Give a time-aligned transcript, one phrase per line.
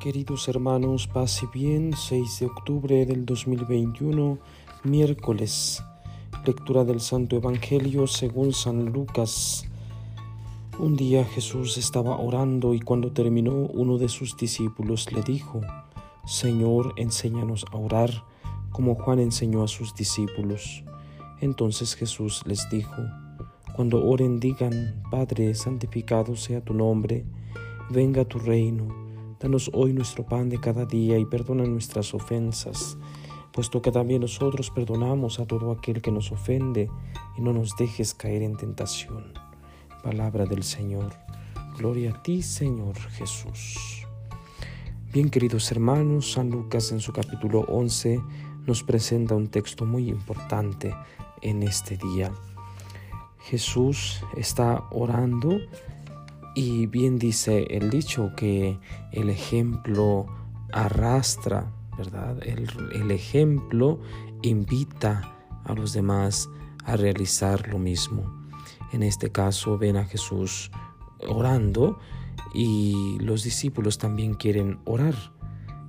[0.00, 4.38] Queridos hermanos, paz y bien, 6 de octubre del 2021,
[4.82, 5.84] miércoles,
[6.46, 9.66] lectura del Santo Evangelio según San Lucas.
[10.78, 15.60] Un día Jesús estaba orando y cuando terminó uno de sus discípulos le dijo,
[16.24, 18.24] Señor, enséñanos a orar
[18.72, 20.82] como Juan enseñó a sus discípulos.
[21.42, 22.96] Entonces Jesús les dijo,
[23.76, 27.26] Cuando oren digan, Padre, santificado sea tu nombre,
[27.90, 29.09] venga tu reino
[29.40, 32.98] Danos hoy nuestro pan de cada día y perdona nuestras ofensas,
[33.52, 36.90] puesto que también nosotros perdonamos a todo aquel que nos ofende,
[37.38, 39.32] y no nos dejes caer en tentación.
[40.02, 41.14] Palabra del Señor.
[41.78, 44.06] Gloria a ti, Señor Jesús.
[45.10, 48.20] Bien, queridos hermanos, San Lucas en su capítulo 11
[48.66, 50.94] nos presenta un texto muy importante
[51.40, 52.30] en este día.
[53.38, 55.58] Jesús está orando
[56.54, 58.78] y bien dice el dicho que
[59.12, 60.26] el ejemplo
[60.72, 62.38] arrastra, ¿verdad?
[62.44, 64.00] El, ejemplo
[64.42, 66.48] invita a los demás
[66.84, 68.48] a realizar lo mismo.
[68.92, 70.70] En este caso ven a Jesús
[71.28, 71.98] orando
[72.52, 75.14] y los discípulos también quieren orar.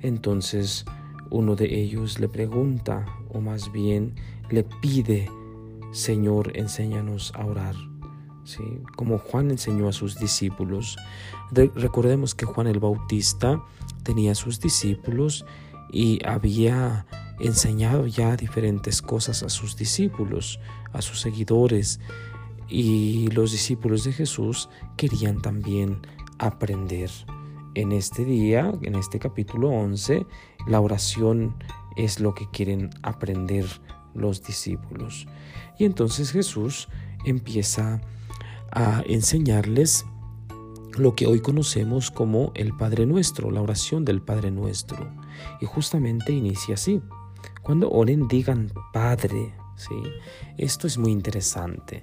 [0.00, 0.84] Entonces
[1.30, 4.14] uno de ellos le pregunta, o más bien
[4.50, 5.30] le pide,
[5.92, 7.87] Señor, enséñanos a orar
[8.96, 10.96] como Juan enseñó a sus discípulos.
[11.50, 13.62] recordemos que Juan el Bautista
[14.02, 15.44] tenía sus discípulos
[15.90, 17.06] y había
[17.40, 20.60] enseñado ya diferentes cosas a sus discípulos,
[20.92, 22.00] a sus seguidores,
[22.68, 26.00] y los discípulos de Jesús querían también
[26.38, 27.10] aprender.
[27.74, 30.26] En este día, en este capítulo 11,
[30.66, 31.56] la oración
[31.96, 33.66] es lo que quieren aprender
[34.14, 35.26] los discípulos.
[35.78, 36.88] Y entonces Jesús
[37.24, 38.00] empieza
[38.70, 40.04] a enseñarles
[40.96, 45.10] lo que hoy conocemos como el Padre Nuestro, la oración del Padre Nuestro.
[45.60, 47.00] Y justamente inicia así.
[47.62, 49.94] Cuando oren digan Padre, ¿sí?
[50.56, 52.02] Esto es muy interesante,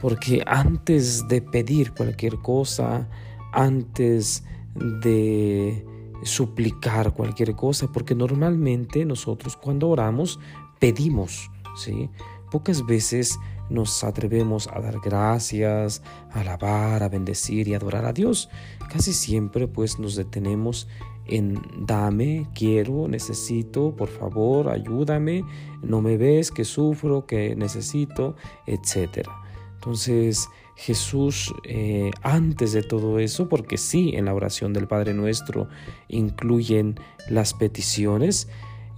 [0.00, 3.08] porque antes de pedir cualquier cosa,
[3.52, 4.44] antes
[4.74, 5.84] de
[6.22, 10.38] suplicar cualquier cosa, porque normalmente nosotros cuando oramos
[10.78, 12.10] pedimos, ¿sí?
[12.50, 13.38] Pocas veces
[13.70, 18.48] nos atrevemos a dar gracias, a alabar, a bendecir y adorar a Dios.
[18.90, 20.88] Casi siempre pues nos detenemos
[21.26, 25.44] en dame, quiero, necesito, por favor, ayúdame,
[25.82, 29.28] no me ves que sufro, que necesito, etc.
[29.74, 35.68] Entonces Jesús, eh, antes de todo eso, porque sí, en la oración del Padre Nuestro
[36.08, 38.48] incluyen las peticiones,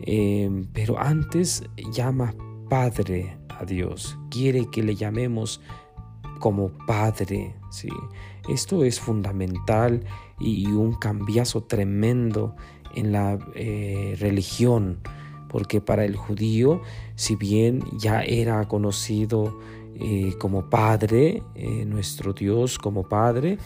[0.01, 2.35] eh, pero antes llama
[2.69, 5.61] Padre Dios, quiere que le llamemos
[6.39, 7.55] como Padre.
[7.71, 7.89] ¿sí?
[8.49, 10.05] Esto es fundamental
[10.39, 12.55] y, un cambiazo tremendo
[12.95, 15.01] en la eh, religión,
[15.49, 16.83] porque para el judío,
[17.15, 19.59] si bien ya era conocido
[20.01, 23.59] eh, como Padre, eh, nuestro Dios como Padre,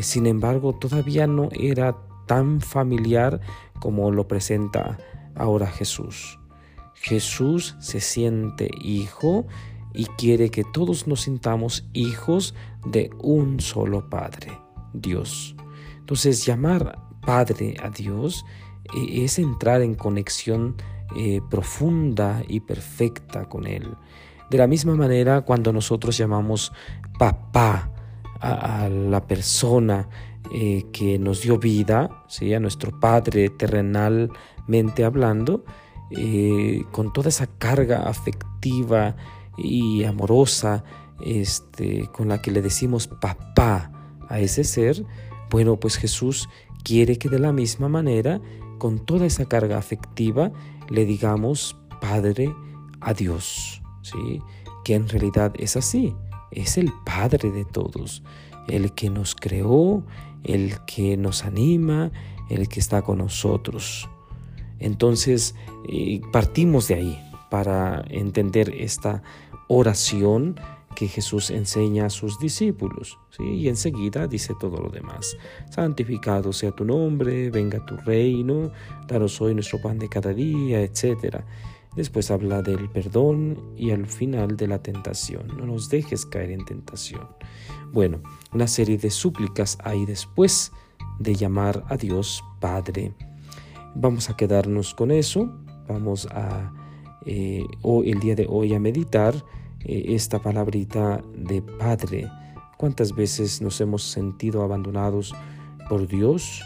[0.00, 1.96] sin embargo todavía no era
[2.26, 3.40] tan familiar
[3.80, 4.98] como lo presenta
[5.34, 6.38] ahora Jesús.
[7.04, 9.46] Jesús se siente hijo
[9.92, 12.54] y quiere que todos nos sintamos hijos
[12.86, 14.58] de un solo Padre,
[14.94, 15.54] Dios.
[15.98, 18.46] Entonces llamar Padre a Dios
[18.96, 20.76] eh, es entrar en conexión
[21.14, 23.86] eh, profunda y perfecta con Él.
[24.48, 26.72] De la misma manera, cuando nosotros llamamos
[27.18, 27.90] papá
[28.40, 30.08] a, la persona
[30.54, 32.54] eh, que nos dio vida, ¿sí?
[32.54, 35.64] a nuestro Padre terrenalmente hablando,
[36.10, 39.16] eh, con toda esa carga afectiva
[39.56, 40.84] y amorosa
[41.24, 43.90] este, con la que le decimos papá
[44.28, 45.04] a ese ser,
[45.50, 46.48] bueno, pues Jesús
[46.82, 48.40] quiere que de la misma manera,
[48.78, 50.52] con toda esa carga afectiva,
[50.90, 52.54] le digamos Padre
[53.00, 54.42] a Dios, ¿sí?
[54.84, 56.14] que en realidad es así,
[56.50, 58.22] es el Padre de todos,
[58.68, 60.04] el que nos creó,
[60.42, 62.10] el que nos anima,
[62.50, 64.08] el que está con nosotros.
[64.78, 65.54] Entonces,
[65.88, 69.22] eh, partimos de ahí para entender esta
[69.68, 70.56] oración
[70.94, 73.18] que Jesús enseña a sus discípulos.
[73.38, 75.36] Y enseguida dice todo lo demás.
[75.70, 78.70] Santificado sea tu nombre, venga tu reino,
[79.06, 81.42] danos hoy nuestro pan de cada día, etc.
[81.96, 85.48] Después habla del perdón y al final de la tentación.
[85.56, 87.28] No nos dejes caer en tentación.
[87.92, 88.22] Bueno,
[88.52, 90.72] una serie de súplicas hay después
[91.18, 93.12] de llamar a Dios Padre.
[93.94, 95.50] Vamos a quedarnos con eso,
[95.88, 96.72] vamos a
[97.26, 97.64] eh,
[98.04, 99.34] el día de hoy a meditar
[99.80, 102.28] eh, esta palabrita de Padre.
[102.76, 105.34] ¿Cuántas veces nos hemos sentido abandonados
[105.88, 106.62] por Dios?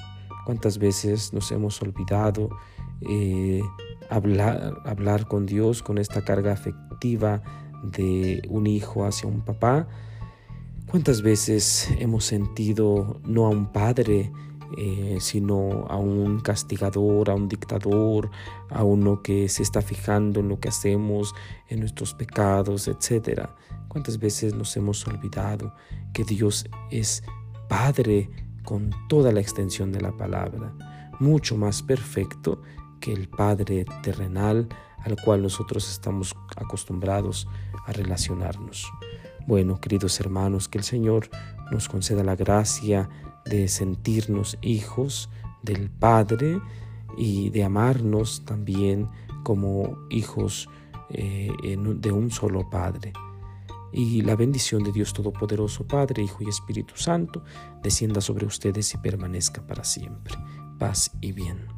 [0.49, 2.49] cuántas veces nos hemos olvidado
[3.03, 3.61] eh,
[4.09, 7.43] hablar, hablar con Dios con esta carga afectiva
[7.83, 9.87] de un hijo hacia un papá.
[10.91, 14.33] ¿Cuántas veces hemos sentido no a un padre,
[14.77, 18.31] eh, sino a un castigador, a un dictador,
[18.71, 21.35] a uno que se está fijando en lo que hacemos,
[21.69, 23.55] en nuestros pecados, etcétera?
[23.89, 25.75] ¿Cuántas veces nos hemos olvidado
[26.13, 27.23] que Dios es
[27.69, 28.31] Padre
[28.65, 30.75] con toda la extensión de la palabra,
[31.21, 32.63] mucho más perfecto
[33.01, 34.69] que el Padre terrenal
[35.05, 37.49] al cual nosotros estamos acostumbrados
[37.87, 38.87] a relacionarnos.
[39.47, 41.31] Bueno, queridos hermanos, que el Señor
[41.71, 43.09] nos conceda la gracia
[43.45, 45.31] de sentirnos hijos
[45.63, 46.61] del Padre
[47.17, 49.09] y de amarnos también
[49.43, 50.69] como hijos
[51.11, 53.13] eh, de un solo Padre
[53.93, 57.43] y la bendición de Dios Todopoderoso, Padre, Hijo y Espíritu Santo,
[57.83, 60.35] descienda sobre ustedes y permanezca para siempre.
[60.79, 61.78] Paz y bien.